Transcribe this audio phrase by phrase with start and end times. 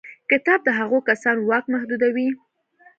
[0.29, 2.29] کتاب د هغو کسانو واک محدودوي.